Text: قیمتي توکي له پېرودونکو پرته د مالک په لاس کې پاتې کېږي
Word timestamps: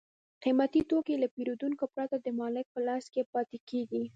قیمتي 0.43 0.81
توکي 0.89 1.15
له 1.21 1.27
پېرودونکو 1.35 1.85
پرته 1.95 2.15
د 2.19 2.27
مالک 2.39 2.65
په 2.73 2.79
لاس 2.87 3.05
کې 3.13 3.21
پاتې 3.33 3.57
کېږي 3.69 4.03